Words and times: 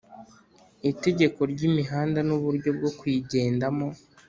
itegeko 0.91 1.39
ry’ 1.51 1.61
imihanda 1.69 2.19
n'uburyo 2.27 2.69
bwo 2.77 2.89
kuyigendamo. 2.97 3.87